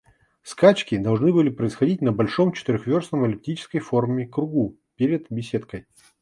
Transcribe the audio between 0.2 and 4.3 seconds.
Скачки должны были происходить на большом четырехверстном эллиптической формы